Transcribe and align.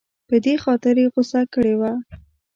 په 0.27 0.35
دې 0.45 0.55
خاطر 0.63 0.95
یې 1.01 1.07
غوسه 1.13 1.41
کړې 1.53 1.73
وه. 1.79 1.91